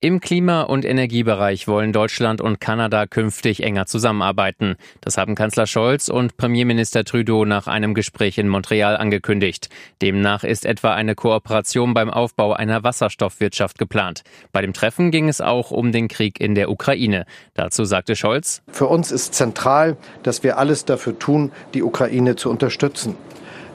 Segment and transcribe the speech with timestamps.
[0.00, 4.76] Im Klima- und Energiebereich wollen Deutschland und Kanada künftig enger zusammenarbeiten.
[5.00, 9.70] Das haben Kanzler Scholz und Premierminister Trudeau nach einem Gespräch in Montreal angekündigt.
[10.00, 14.22] Demnach ist etwa eine Kooperation beim Aufbau einer Wasserstoffwirtschaft geplant.
[14.52, 17.26] Bei dem Treffen ging es auch um den Krieg in der Ukraine.
[17.54, 22.50] Dazu sagte Scholz, Für uns ist zentral, dass wir alles dafür tun, die Ukraine zu
[22.50, 23.16] unterstützen.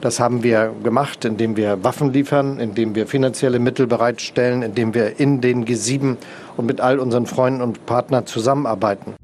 [0.00, 5.18] Das haben wir gemacht, indem wir Waffen liefern, indem wir finanzielle Mittel bereitstellen, indem wir
[5.18, 6.16] in den G7
[6.56, 9.14] und mit all unseren Freunden und Partnern zusammenarbeiten.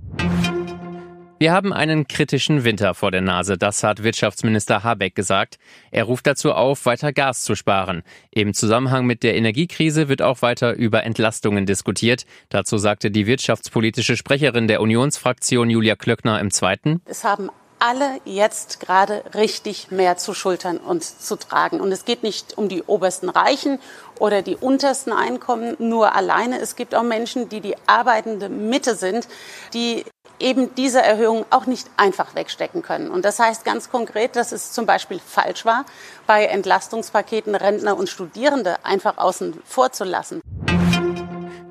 [1.42, 5.59] Wir haben einen kritischen Winter vor der Nase, das hat Wirtschaftsminister Habeck gesagt.
[5.91, 8.02] Er ruft dazu auf, weiter Gas zu sparen.
[8.30, 12.27] Im Zusammenhang mit der Energiekrise wird auch weiter über Entlastungen diskutiert.
[12.50, 17.00] Dazu sagte die wirtschaftspolitische Sprecherin der Unionsfraktion Julia Klöckner im Zweiten.
[17.06, 17.48] Es haben
[17.80, 21.81] alle jetzt gerade richtig mehr zu schultern und zu tragen.
[21.81, 23.81] Und es geht nicht um die obersten Reichen
[24.19, 26.61] oder die untersten Einkommen nur alleine.
[26.61, 29.27] Es gibt auch Menschen, die die arbeitende Mitte sind,
[29.72, 30.05] die
[30.39, 33.11] eben diese Erhöhung auch nicht einfach wegstecken können.
[33.11, 35.84] Und das heißt ganz konkret, dass es zum Beispiel falsch war,
[36.27, 40.41] bei Entlastungspaketen Rentner und Studierende einfach außen vor zu lassen.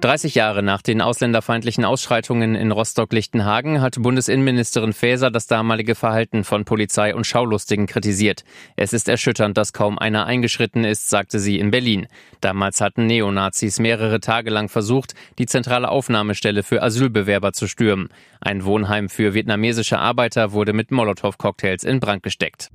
[0.02, 6.64] 30 Jahre nach den ausländerfeindlichen Ausschreitungen in Rostock-Lichtenhagen hat Bundesinnenministerin Faeser das damalige Verhalten von
[6.64, 8.45] Polizei und Schaulustigen kritisiert.
[8.77, 12.08] Es ist erschütternd, dass kaum einer eingeschritten ist, sagte sie in Berlin.
[12.39, 18.08] Damals hatten Neonazis mehrere Tage lang versucht, die zentrale Aufnahmestelle für Asylbewerber zu stürmen.
[18.39, 22.70] Ein Wohnheim für vietnamesische Arbeiter wurde mit Molotow-Cocktails in Brand gesteckt.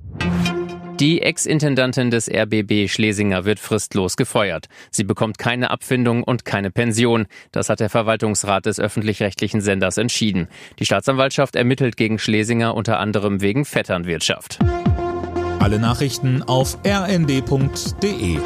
[0.99, 4.67] Die Ex-Intendantin des RBB Schlesinger wird fristlos gefeuert.
[4.91, 7.27] Sie bekommt keine Abfindung und keine Pension.
[7.51, 10.47] Das hat der Verwaltungsrat des öffentlich-rechtlichen Senders entschieden.
[10.79, 14.59] Die Staatsanwaltschaft ermittelt gegen Schlesinger unter anderem wegen Vetternwirtschaft.
[15.59, 18.39] Alle Nachrichten auf rnd.de